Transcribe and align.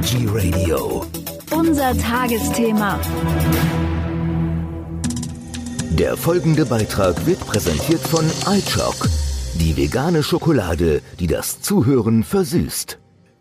Energy 0.00 0.26
Radio. 0.26 1.04
Unser 1.50 1.94
Tagesthema. 1.98 2.98
Der 5.90 6.16
folgende 6.16 6.64
Beitrag 6.64 7.26
wird 7.26 7.40
präsentiert 7.40 8.00
von 8.00 8.24
iChock, 8.50 9.10
die 9.56 9.76
vegane 9.76 10.22
Schokolade, 10.22 11.02
die 11.18 11.26
das 11.26 11.60
Zuhören 11.60 12.24
versüßt. 12.24 12.98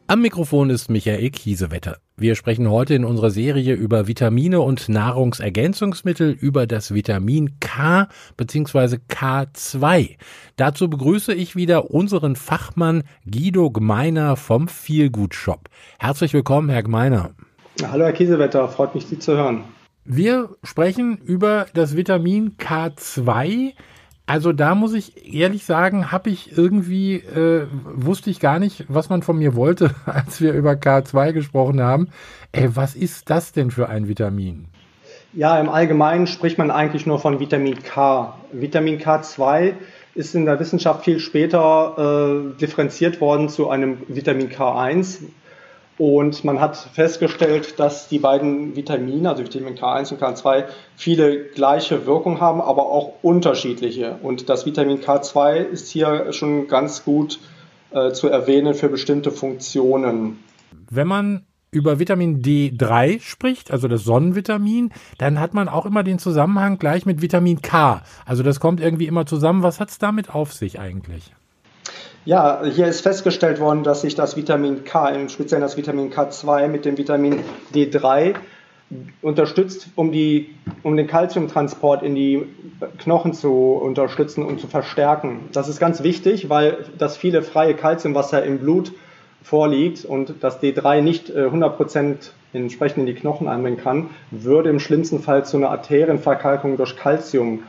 Am 0.09 0.23
Mikrofon 0.23 0.71
ist 0.71 0.89
Michael 0.89 1.29
Kiesewetter. 1.29 1.97
Wir 2.17 2.33
sprechen 2.33 2.67
heute 2.67 2.95
in 2.95 3.05
unserer 3.05 3.29
Serie 3.29 3.75
über 3.75 4.07
Vitamine 4.07 4.59
und 4.59 4.89
Nahrungsergänzungsmittel 4.89 6.31
über 6.31 6.65
das 6.65 6.95
Vitamin 6.95 7.59
K 7.59 8.07
bzw. 8.35 8.97
K2. 9.07 10.17
Dazu 10.55 10.89
begrüße 10.89 11.35
ich 11.35 11.55
wieder 11.55 11.91
unseren 11.91 12.35
Fachmann 12.35 13.03
Guido 13.29 13.69
Gmeiner 13.69 14.35
vom 14.35 14.67
Feelgood 14.67 15.35
Shop. 15.35 15.69
Herzlich 15.99 16.33
willkommen, 16.33 16.69
Herr 16.69 16.81
Gmeiner. 16.81 17.29
Hallo, 17.79 18.05
Herr 18.05 18.13
Kiesewetter, 18.13 18.67
freut 18.67 18.95
mich, 18.95 19.05
Sie 19.05 19.19
zu 19.19 19.33
hören. 19.33 19.63
Wir 20.05 20.49
sprechen 20.63 21.19
über 21.19 21.67
das 21.75 21.95
Vitamin 21.95 22.57
K2. 22.57 23.73
Also 24.29 24.53
da 24.53 24.75
muss 24.75 24.93
ich 24.93 25.33
ehrlich 25.33 25.65
sagen, 25.65 26.11
habe 26.11 26.29
ich 26.29 26.55
irgendwie, 26.55 27.15
äh, 27.15 27.65
wusste 27.83 28.29
ich 28.29 28.39
gar 28.39 28.59
nicht, 28.59 28.85
was 28.87 29.09
man 29.09 29.23
von 29.23 29.39
mir 29.39 29.55
wollte, 29.55 29.95
als 30.05 30.39
wir 30.39 30.53
über 30.53 30.73
K2 30.73 31.33
gesprochen 31.33 31.81
haben. 31.81 32.09
Ey, 32.51 32.75
was 32.75 32.93
ist 32.93 33.31
das 33.31 33.53
denn 33.53 33.71
für 33.71 33.89
ein 33.89 34.07
Vitamin? 34.07 34.67
Ja, 35.33 35.59
im 35.59 35.67
Allgemeinen 35.67 36.27
spricht 36.27 36.59
man 36.59 36.69
eigentlich 36.69 37.07
nur 37.07 37.17
von 37.17 37.39
Vitamin 37.39 37.81
K. 37.81 38.37
Vitamin 38.51 38.99
K2 38.99 39.73
ist 40.13 40.35
in 40.35 40.45
der 40.45 40.59
Wissenschaft 40.59 41.05
viel 41.05 41.19
später 41.19 42.51
äh, 42.53 42.59
differenziert 42.59 43.21
worden 43.21 43.49
zu 43.49 43.71
einem 43.71 43.97
Vitamin 44.09 44.51
K1, 44.51 45.21
und 45.99 46.45
man 46.45 46.61
hat 46.61 46.77
festgestellt, 46.77 47.77
dass 47.77 48.07
die 48.07 48.19
beiden 48.19 48.77
Vitamine, 48.77 49.29
also 49.29 49.43
Vitamin 49.43 49.75
K1 49.75 50.13
und 50.13 50.21
K2, 50.21 50.63
viele 50.95 51.43
gleiche 51.49 52.05
Wirkung 52.05 52.39
haben, 52.39 52.61
aber 52.61 52.85
auch 52.85 53.15
unterschiedliche. 53.21 54.17
Und 54.23 54.47
das 54.47 54.65
Vitamin 54.65 55.01
K2 55.01 55.57
ist 55.57 55.89
hier 55.89 56.31
schon 56.31 56.69
ganz 56.69 57.03
gut 57.03 57.39
äh, 57.91 58.13
zu 58.13 58.29
erwähnen 58.29 58.75
für 58.75 58.87
bestimmte 58.87 59.29
Funktionen. 59.29 60.39
Wenn 60.89 61.07
man 61.07 61.45
über 61.69 61.99
Vitamin 61.99 62.41
D3 62.41 63.19
spricht, 63.19 63.69
also 63.69 63.89
das 63.89 64.05
Sonnenvitamin, 64.05 64.91
dann 65.17 65.37
hat 65.37 65.53
man 65.53 65.67
auch 65.67 65.85
immer 65.85 66.03
den 66.03 66.17
Zusammenhang 66.17 66.79
gleich 66.79 67.05
mit 67.05 67.21
Vitamin 67.21 67.61
K. 67.61 68.01
Also 68.25 68.41
das 68.41 68.61
kommt 68.61 68.79
irgendwie 68.79 69.05
immer 69.05 69.25
zusammen. 69.25 69.63
Was 69.63 69.81
hat 69.81 69.89
es 69.89 69.99
damit 69.99 70.33
auf 70.33 70.53
sich 70.53 70.79
eigentlich? 70.79 71.33
Ja, 72.25 72.63
hier 72.65 72.87
ist 72.87 73.01
festgestellt 73.01 73.59
worden, 73.61 73.83
dass 73.83 74.01
sich 74.01 74.13
das 74.13 74.35
Vitamin 74.35 74.83
K, 74.83 75.09
im 75.09 75.29
Speziellen 75.29 75.61
das 75.61 75.77
Vitamin 75.77 76.11
K2 76.11 76.67
mit 76.67 76.83
dem 76.83 76.97
Vitamin 76.97 77.39
D3 77.73 78.35
unterstützt, 79.21 79.87
um, 79.95 80.11
die, 80.11 80.55
um 80.83 80.97
den 80.97 81.07
Kalziumtransport 81.07 82.03
in 82.03 82.15
die 82.15 82.45
Knochen 82.97 83.33
zu 83.33 83.53
unterstützen 83.53 84.43
und 84.43 84.59
zu 84.59 84.67
verstärken. 84.67 85.47
Das 85.53 85.69
ist 85.69 85.79
ganz 85.79 86.03
wichtig, 86.03 86.49
weil 86.49 86.85
das 86.97 87.15
viele 87.15 87.41
freie 87.41 87.73
Kalziumwasser 87.73 88.43
im 88.43 88.59
Blut 88.59 88.91
vorliegt 89.41 90.03
und 90.03 90.33
das 90.41 90.61
D3 90.61 91.01
nicht 91.01 91.29
100% 91.29 91.97
äh, 91.97 92.57
entsprechend 92.57 92.97
in 92.99 93.05
die 93.05 93.13
Knochen 93.13 93.47
einbringen 93.47 93.77
kann, 93.77 94.09
würde 94.31 94.69
im 94.69 94.79
schlimmsten 94.79 95.21
Fall 95.21 95.45
zu 95.45 95.55
einer 95.55 95.69
Arterienverkalkung 95.69 96.75
durch 96.75 96.97
Kalzium 96.97 97.63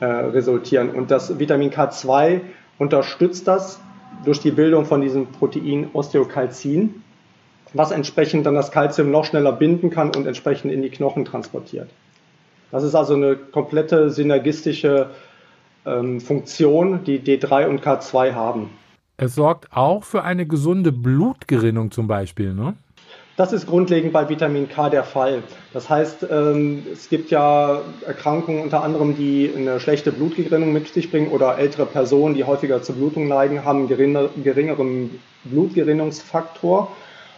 äh, 0.00 0.06
resultieren. 0.06 0.90
Und 0.90 1.10
das 1.10 1.38
Vitamin 1.38 1.70
K2 1.70 2.40
unterstützt 2.78 3.46
das 3.46 3.80
durch 4.24 4.40
die 4.40 4.50
Bildung 4.50 4.84
von 4.84 5.00
diesem 5.00 5.26
Protein 5.26 5.88
Osteokalzin, 5.92 7.02
was 7.72 7.90
entsprechend 7.90 8.46
dann 8.46 8.54
das 8.54 8.70
Kalzium 8.70 9.10
noch 9.10 9.24
schneller 9.24 9.52
binden 9.52 9.90
kann 9.90 10.14
und 10.14 10.26
entsprechend 10.26 10.72
in 10.72 10.82
die 10.82 10.90
Knochen 10.90 11.24
transportiert. 11.24 11.90
Das 12.70 12.82
ist 12.82 12.94
also 12.94 13.14
eine 13.14 13.36
komplette 13.36 14.10
synergistische 14.10 15.10
ähm, 15.86 16.20
Funktion, 16.20 17.04
die 17.04 17.20
D3 17.20 17.66
und 17.66 17.84
K2 17.84 18.34
haben. 18.34 18.70
Es 19.16 19.34
sorgt 19.34 19.72
auch 19.72 20.02
für 20.02 20.22
eine 20.22 20.46
gesunde 20.46 20.90
Blutgerinnung 20.90 21.90
zum 21.90 22.08
Beispiel, 22.08 22.52
ne? 22.52 22.74
Das 23.36 23.52
ist 23.52 23.66
grundlegend 23.66 24.12
bei 24.12 24.28
Vitamin 24.28 24.68
K 24.68 24.90
der 24.90 25.02
Fall. 25.02 25.42
Das 25.72 25.90
heißt, 25.90 26.26
ähm, 26.30 26.86
es 26.92 27.08
gibt 27.08 27.32
ja 27.32 27.80
Erkrankungen 28.06 28.62
unter 28.62 28.84
anderem, 28.84 29.16
die 29.16 29.50
eine 29.56 29.80
schlechte 29.80 30.12
Blutgerinnung 30.12 30.72
mit 30.72 30.86
sich 30.86 31.10
bringen 31.10 31.28
oder 31.28 31.58
ältere 31.58 31.84
Personen, 31.84 32.36
die 32.36 32.44
häufiger 32.44 32.82
zu 32.82 32.92
Blutung 32.92 33.26
neigen, 33.26 33.64
haben 33.64 33.88
einen 33.88 34.44
geringeren 34.44 35.20
Blutgerinnungsfaktor. 35.42 36.92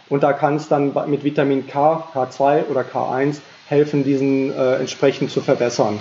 Und 0.07 0.21
da 0.21 0.33
kann 0.33 0.57
es 0.57 0.67
dann 0.67 0.93
mit 1.07 1.23
Vitamin 1.23 1.65
K, 1.65 2.07
K2 2.13 2.67
oder 2.69 2.81
K1 2.81 3.39
helfen, 3.65 4.03
diesen 4.03 4.53
äh, 4.53 4.75
entsprechend 4.75 5.31
zu 5.31 5.41
verbessern. 5.41 5.99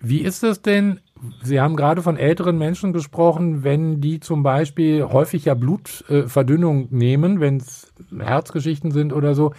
Wie 0.00 0.22
ist 0.22 0.42
es 0.42 0.60
denn 0.60 1.00
Sie 1.42 1.60
haben 1.60 1.76
gerade 1.76 2.02
von 2.02 2.16
älteren 2.16 2.58
Menschen 2.58 2.92
gesprochen, 2.92 3.64
wenn 3.64 4.00
die 4.00 4.20
zum 4.20 4.42
Beispiel 4.42 5.04
häufig 5.04 5.46
ja 5.46 5.54
Blutverdünnung 5.54 6.88
nehmen, 6.90 7.40
wenn 7.40 7.56
es 7.56 7.92
Herzgeschichten 8.16 8.90
sind 8.90 9.12
oder 9.12 9.34
so. 9.34 9.52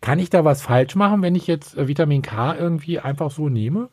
Kann 0.00 0.18
ich 0.18 0.30
da 0.30 0.44
was 0.44 0.62
falsch 0.62 0.94
machen, 0.94 1.22
wenn 1.22 1.34
ich 1.34 1.46
jetzt 1.46 1.76
äh, 1.76 1.88
Vitamin 1.88 2.22
K 2.22 2.54
irgendwie 2.54 2.98
einfach 2.98 3.30
so 3.30 3.48
nehme? 3.48 3.88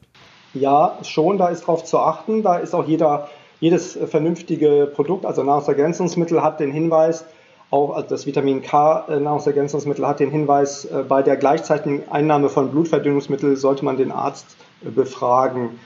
Ja, 0.54 0.98
schon, 1.04 1.38
da 1.38 1.48
ist 1.48 1.62
darauf 1.62 1.84
zu 1.84 2.00
achten. 2.00 2.44
Da 2.44 2.58
ist 2.58 2.74
auch 2.76 2.88
jeder, 2.88 3.30
jedes 3.60 3.98
vernünftige 4.08 4.92
Produkt, 4.94 5.26
also 5.26 5.44
Nahrungsergänzungsmittel, 5.44 6.44
hat 6.44 6.60
den 6.60 6.72
Hinweis, 6.72 7.26
auch 7.72 7.96
also 7.96 8.10
das 8.10 8.26
Vitamin 8.28 8.62
K 8.62 9.06
äh, 9.08 9.20
Nahrungsergänzungsmittel 9.20 10.06
hat 10.06 10.20
den 10.20 10.30
Hinweis, 10.30 10.86
äh, 10.86 11.04
bei 11.08 11.24
der 11.24 11.38
gleichzeitigen 11.38 12.04
Einnahme 12.10 12.50
von 12.50 12.72
Blutverdünnungsmitteln 12.72 13.56
sollte 13.56 13.86
man 13.86 13.98
den 13.98 14.12
Arzt 14.12 14.58
befragen. 14.82 15.80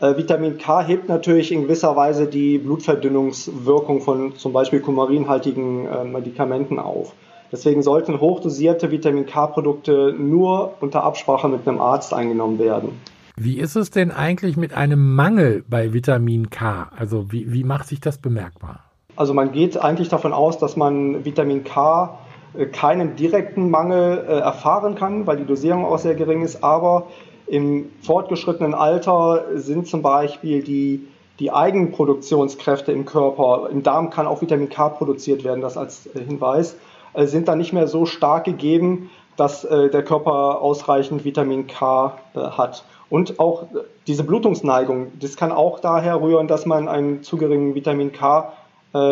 Äh, 0.00 0.16
Vitamin 0.16 0.56
K 0.56 0.82
hebt 0.82 1.08
natürlich 1.08 1.52
in 1.52 1.62
gewisser 1.62 1.94
Weise 1.94 2.26
die 2.26 2.58
Blutverdünnungswirkung 2.58 4.00
von 4.00 4.34
zum 4.36 4.52
Beispiel 4.52 4.80
kumarinhaltigen 4.80 5.86
äh, 5.86 6.04
Medikamenten 6.04 6.78
auf. 6.78 7.12
Deswegen 7.52 7.82
sollten 7.82 8.20
hochdosierte 8.20 8.90
Vitamin 8.90 9.26
K-Produkte 9.26 10.14
nur 10.16 10.74
unter 10.80 11.02
Absprache 11.02 11.48
mit 11.48 11.66
einem 11.66 11.80
Arzt 11.80 12.14
eingenommen 12.14 12.58
werden. 12.58 13.00
Wie 13.36 13.58
ist 13.58 13.74
es 13.74 13.90
denn 13.90 14.10
eigentlich 14.10 14.56
mit 14.56 14.72
einem 14.72 15.14
Mangel 15.14 15.64
bei 15.68 15.92
Vitamin 15.92 16.48
K? 16.48 16.90
Also 16.96 17.32
wie, 17.32 17.52
wie 17.52 17.64
macht 17.64 17.88
sich 17.88 18.00
das 18.00 18.18
bemerkbar? 18.18 18.84
Also 19.16 19.34
man 19.34 19.52
geht 19.52 19.76
eigentlich 19.76 20.08
davon 20.08 20.32
aus, 20.32 20.58
dass 20.58 20.76
man 20.76 21.24
Vitamin 21.24 21.64
K 21.64 22.18
äh, 22.54 22.66
keinen 22.66 23.16
direkten 23.16 23.68
Mangel 23.68 24.24
äh, 24.26 24.38
erfahren 24.38 24.94
kann, 24.94 25.26
weil 25.26 25.36
die 25.36 25.44
Dosierung 25.44 25.84
auch 25.84 25.98
sehr 25.98 26.14
gering 26.14 26.42
ist, 26.42 26.62
aber 26.64 27.08
im 27.50 27.90
fortgeschrittenen 28.02 28.74
Alter 28.74 29.44
sind 29.56 29.88
zum 29.88 30.02
Beispiel 30.02 30.62
die, 30.62 31.08
die 31.40 31.50
Eigenproduktionskräfte 31.50 32.92
im 32.92 33.04
Körper, 33.04 33.68
im 33.72 33.82
Darm 33.82 34.10
kann 34.10 34.28
auch 34.28 34.40
Vitamin 34.40 34.68
K 34.68 34.88
produziert 34.90 35.42
werden, 35.42 35.60
das 35.60 35.76
als 35.76 36.06
äh, 36.14 36.20
Hinweis, 36.20 36.76
äh, 37.12 37.26
sind 37.26 37.48
dann 37.48 37.58
nicht 37.58 37.72
mehr 37.72 37.88
so 37.88 38.06
stark 38.06 38.44
gegeben, 38.44 39.10
dass 39.36 39.64
äh, 39.64 39.90
der 39.90 40.04
Körper 40.04 40.62
ausreichend 40.62 41.24
Vitamin 41.24 41.66
K 41.66 42.16
hat. 42.34 42.84
Und 43.08 43.40
auch 43.40 43.64
diese 44.06 44.22
Blutungsneigung, 44.22 45.10
das 45.18 45.36
kann 45.36 45.50
auch 45.50 45.80
daher 45.80 46.22
rühren, 46.22 46.46
dass 46.46 46.66
man 46.66 46.86
einen 46.86 47.24
zu 47.24 47.36
geringen 47.36 47.74
Vitamin 47.74 48.12
K 48.12 48.52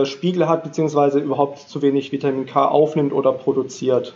Spiegel 0.04 0.48
hat, 0.48 0.64
beziehungsweise 0.64 1.20
überhaupt 1.20 1.60
zu 1.60 1.82
wenig 1.82 2.10
Vitamin 2.10 2.46
K 2.46 2.66
aufnimmt 2.66 3.12
oder 3.12 3.32
produziert. 3.32 4.12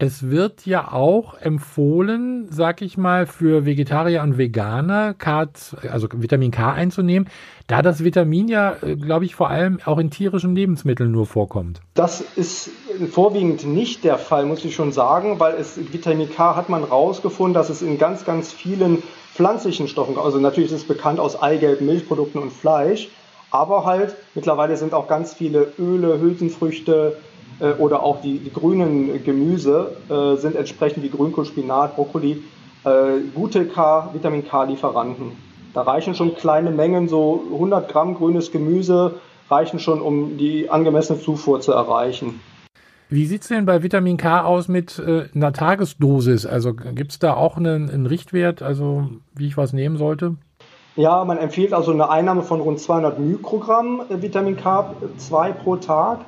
Es 0.00 0.30
wird 0.30 0.64
ja 0.64 0.92
auch 0.92 1.34
empfohlen, 1.34 2.46
sag 2.50 2.82
ich 2.82 2.96
mal, 2.96 3.26
für 3.26 3.66
Vegetarier 3.66 4.22
und 4.22 4.38
Veganer, 4.38 5.12
K, 5.12 5.48
also 5.90 6.06
Vitamin 6.12 6.52
K 6.52 6.72
einzunehmen, 6.72 7.28
da 7.66 7.82
das 7.82 8.04
Vitamin 8.04 8.46
ja, 8.46 8.76
äh, 8.80 8.94
glaube 8.94 9.24
ich, 9.24 9.34
vor 9.34 9.50
allem 9.50 9.80
auch 9.84 9.98
in 9.98 10.10
tierischen 10.10 10.54
Lebensmitteln 10.54 11.10
nur 11.10 11.26
vorkommt. 11.26 11.80
Das 11.94 12.20
ist 12.20 12.70
vorwiegend 13.10 13.66
nicht 13.66 14.04
der 14.04 14.18
Fall, 14.18 14.46
muss 14.46 14.64
ich 14.64 14.76
schon 14.76 14.92
sagen, 14.92 15.40
weil 15.40 15.56
es 15.56 15.80
Vitamin 15.92 16.30
K 16.30 16.54
hat 16.54 16.68
man 16.68 16.84
rausgefunden, 16.84 17.54
dass 17.54 17.68
es 17.68 17.82
in 17.82 17.98
ganz, 17.98 18.24
ganz 18.24 18.52
vielen 18.52 19.02
pflanzlichen 19.34 19.88
Stoffen, 19.88 20.16
also 20.16 20.38
natürlich 20.38 20.70
ist 20.70 20.82
es 20.82 20.86
bekannt 20.86 21.18
aus 21.18 21.42
Eigelb, 21.42 21.80
Milchprodukten 21.80 22.40
und 22.40 22.52
Fleisch, 22.52 23.08
aber 23.50 23.84
halt 23.84 24.14
mittlerweile 24.36 24.76
sind 24.76 24.94
auch 24.94 25.08
ganz 25.08 25.34
viele 25.34 25.72
Öle, 25.76 26.20
Hülsenfrüchte, 26.20 27.16
äh, 27.60 27.72
oder 27.72 28.02
auch 28.02 28.20
die, 28.20 28.38
die 28.38 28.52
grünen 28.52 29.24
Gemüse 29.24 29.96
äh, 30.08 30.36
sind 30.36 30.56
entsprechend 30.56 31.02
wie 31.04 31.10
Grünkohl, 31.10 31.44
Spinat, 31.44 31.96
Brokkoli 31.96 32.42
äh, 32.84 33.20
gute 33.34 33.66
K, 33.66 34.10
Vitamin 34.12 34.46
K-Lieferanten. 34.46 35.32
Da 35.74 35.82
reichen 35.82 36.14
schon 36.14 36.34
kleine 36.34 36.70
Mengen, 36.70 37.08
so 37.08 37.44
100 37.52 37.88
Gramm 37.88 38.14
grünes 38.14 38.50
Gemüse 38.50 39.14
reichen 39.50 39.78
schon, 39.78 40.00
um 40.00 40.36
die 40.36 40.70
angemessene 40.70 41.20
Zufuhr 41.20 41.60
zu 41.60 41.72
erreichen. 41.72 42.40
Wie 43.10 43.24
sieht 43.24 43.42
es 43.42 43.48
denn 43.48 43.64
bei 43.64 43.82
Vitamin 43.82 44.18
K 44.18 44.44
aus 44.44 44.68
mit 44.68 44.98
äh, 44.98 45.24
einer 45.34 45.52
Tagesdosis? 45.52 46.44
Also 46.44 46.74
gibt 46.74 47.12
es 47.12 47.18
da 47.18 47.34
auch 47.34 47.56
einen, 47.56 47.88
einen, 47.88 48.04
Richtwert, 48.04 48.60
also 48.60 49.08
wie 49.34 49.46
ich 49.46 49.56
was 49.56 49.72
nehmen 49.72 49.96
sollte? 49.96 50.36
Ja, 50.96 51.24
man 51.24 51.38
empfiehlt 51.38 51.72
also 51.72 51.92
eine 51.92 52.10
Einnahme 52.10 52.42
von 52.42 52.60
rund 52.60 52.80
200 52.80 53.18
Mikrogramm 53.18 54.02
Vitamin 54.10 54.58
K2 54.58 55.52
pro 55.52 55.76
Tag. 55.76 56.20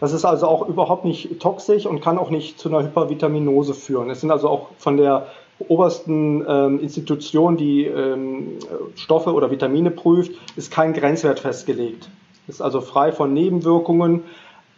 Das 0.00 0.12
ist 0.12 0.24
also 0.24 0.46
auch 0.46 0.68
überhaupt 0.68 1.04
nicht 1.04 1.40
toxisch 1.40 1.86
und 1.86 2.00
kann 2.00 2.18
auch 2.18 2.30
nicht 2.30 2.58
zu 2.58 2.68
einer 2.68 2.82
Hypervitaminose 2.82 3.74
führen. 3.74 4.10
Es 4.10 4.20
sind 4.20 4.30
also 4.30 4.48
auch 4.48 4.68
von 4.78 4.96
der 4.96 5.26
obersten 5.66 6.44
ähm, 6.48 6.80
Institution, 6.80 7.56
die 7.56 7.84
ähm, 7.84 8.58
Stoffe 8.94 9.32
oder 9.32 9.50
Vitamine 9.50 9.90
prüft, 9.90 10.32
ist 10.56 10.70
kein 10.70 10.92
Grenzwert 10.92 11.40
festgelegt. 11.40 12.08
Ist 12.46 12.62
also 12.62 12.80
frei 12.80 13.12
von 13.12 13.32
Nebenwirkungen, 13.34 14.22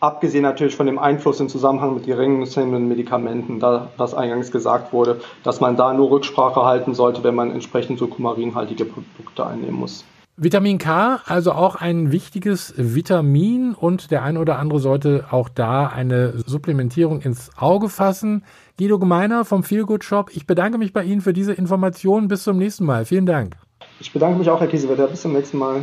abgesehen 0.00 0.43
natürlich 0.43 0.75
von 0.75 0.87
dem 0.87 0.99
Einfluss 0.99 1.38
im 1.40 1.49
Zusammenhang 1.49 1.94
mit 1.94 2.06
geringen 2.06 2.88
Medikamenten, 2.88 3.61
da 3.61 3.90
was 3.99 4.14
eingangs 4.14 4.50
gesagt 4.50 4.93
wurde, 4.93 5.20
dass 5.44 5.61
man 5.61 5.76
da 5.76 5.93
nur 5.93 6.11
Rücksprache 6.11 6.64
halten 6.64 6.94
sollte, 6.94 7.22
wenn 7.22 7.34
man 7.34 7.52
entsprechend 7.52 7.99
so 7.99 8.06
kumarinhaltige 8.06 8.87
Produkte 8.87 9.46
einnehmen 9.46 9.78
muss. 9.78 10.05
Vitamin 10.42 10.78
K, 10.78 11.20
also 11.26 11.52
auch 11.52 11.76
ein 11.76 12.12
wichtiges 12.12 12.72
Vitamin 12.78 13.75
und 13.75 14.10
der 14.10 14.22
ein 14.22 14.38
oder 14.38 14.58
andere 14.58 14.81
sollte 14.81 15.26
auch 15.31 15.50
da 15.50 15.88
eine 15.88 16.32
Supplementierung 16.46 17.20
ins 17.20 17.50
Auge 17.58 17.90
fassen. 17.90 18.44
Guido 18.78 18.98
Gemeiner 18.98 19.44
vom 19.44 19.64
Feelgood 19.64 20.02
Shop, 20.02 20.31
ich 20.32 20.46
bedanke 20.46 20.78
mich 20.78 20.94
bei 20.94 21.04
Ihnen 21.04 21.20
für 21.20 21.34
diese 21.34 21.52
Informationen. 21.52 22.28
Bis 22.28 22.44
zum 22.44 22.56
nächsten 22.56 22.87
Mal. 22.87 23.04
Vielen 23.04 23.26
Dank. 23.26 23.56
Ich 24.00 24.14
bedanke 24.14 24.38
mich 24.38 24.48
auch, 24.48 24.60
Herr 24.60 24.69
Kiesewetter. 24.69 25.08
Bis 25.08 25.20
zum 25.20 25.34
nächsten 25.34 25.58
Mal. 25.58 25.82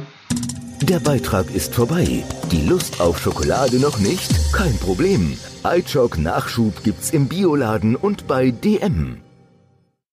Der 0.82 1.02
Beitrag 1.02 1.54
ist 1.54 1.76
vorbei. 1.76 2.24
Die 2.52 2.68
Lust 2.68 3.00
auf 3.00 3.20
Schokolade 3.20 3.80
noch 3.80 4.00
nicht? 4.00 4.32
Kein 4.54 4.76
Problem. 4.80 5.38
iChock 5.64 6.18
Nachschub 6.18 6.84
gibt's 6.84 7.12
im 7.12 7.28
Bioladen 7.28 7.96
und 7.96 8.26
bei 8.26 8.50
DM. 8.50 9.18